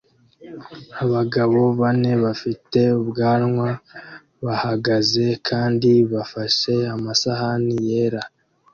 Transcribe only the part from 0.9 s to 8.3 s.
Abagabo bane bafite ubwanwa bahagaze kandi bafashe amasahani yera